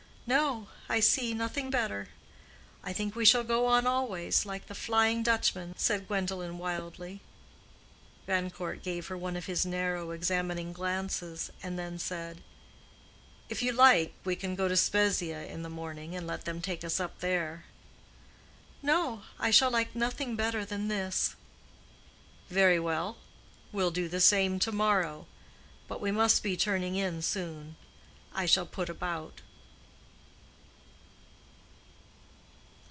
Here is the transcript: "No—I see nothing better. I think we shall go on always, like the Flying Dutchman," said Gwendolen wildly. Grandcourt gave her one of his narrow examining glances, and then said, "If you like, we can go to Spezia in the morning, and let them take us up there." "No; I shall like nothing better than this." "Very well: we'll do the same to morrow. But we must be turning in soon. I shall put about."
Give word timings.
"No—I 0.31 1.01
see 1.01 1.33
nothing 1.33 1.69
better. 1.69 2.07
I 2.85 2.93
think 2.93 3.15
we 3.17 3.25
shall 3.25 3.43
go 3.43 3.65
on 3.65 3.85
always, 3.85 4.45
like 4.45 4.67
the 4.67 4.73
Flying 4.75 5.23
Dutchman," 5.23 5.75
said 5.77 6.07
Gwendolen 6.07 6.57
wildly. 6.57 7.19
Grandcourt 8.25 8.81
gave 8.81 9.07
her 9.07 9.17
one 9.17 9.35
of 9.35 9.47
his 9.47 9.65
narrow 9.65 10.11
examining 10.11 10.71
glances, 10.71 11.51
and 11.61 11.77
then 11.77 11.99
said, 11.99 12.39
"If 13.49 13.61
you 13.61 13.73
like, 13.73 14.13
we 14.23 14.37
can 14.37 14.55
go 14.55 14.69
to 14.69 14.77
Spezia 14.77 15.43
in 15.47 15.63
the 15.63 15.69
morning, 15.69 16.15
and 16.15 16.25
let 16.25 16.45
them 16.45 16.61
take 16.61 16.85
us 16.85 17.01
up 17.01 17.19
there." 17.19 17.65
"No; 18.81 19.23
I 19.37 19.51
shall 19.51 19.71
like 19.71 19.93
nothing 19.93 20.37
better 20.37 20.63
than 20.63 20.87
this." 20.87 21.35
"Very 22.47 22.79
well: 22.79 23.17
we'll 23.73 23.91
do 23.91 24.07
the 24.07 24.21
same 24.21 24.59
to 24.59 24.71
morrow. 24.71 25.27
But 25.89 25.99
we 25.99 26.09
must 26.09 26.41
be 26.41 26.55
turning 26.55 26.95
in 26.95 27.21
soon. 27.21 27.75
I 28.33 28.45
shall 28.45 28.65
put 28.65 28.87
about." 28.87 29.41